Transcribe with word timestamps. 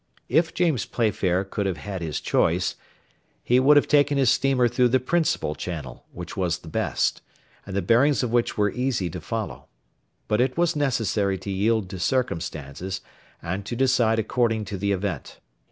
If 0.29 0.55
James 0.55 0.83
Playfair 0.87 1.43
could 1.43 1.67
have 1.67 1.77
had 1.77 2.01
his 2.01 2.19
choice, 2.19 2.75
he 3.43 3.59
would 3.59 3.77
have 3.77 3.87
taken 3.87 4.17
his 4.17 4.31
steamer 4.31 4.67
through 4.67 4.87
the 4.87 4.99
Principal 4.99 5.53
Channel, 5.53 6.03
which 6.11 6.35
was 6.35 6.57
the 6.57 6.67
best, 6.67 7.21
and 7.67 7.75
the 7.75 7.83
bearings 7.83 8.23
of 8.23 8.31
which 8.31 8.57
were 8.57 8.71
easy 8.71 9.11
to 9.11 9.21
follow; 9.21 9.67
but 10.27 10.41
it 10.41 10.57
was 10.57 10.75
necessary 10.75 11.37
to 11.37 11.51
yield 11.51 11.87
to 11.91 11.99
circumstances, 11.99 13.01
and 13.43 13.63
to 13.67 13.75
decide 13.75 14.17
according 14.17 14.65
to 14.65 14.77
the 14.79 14.91
event. 14.91 15.39